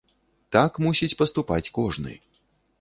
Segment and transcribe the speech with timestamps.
[0.57, 2.19] Так мусіць паступаць кожны.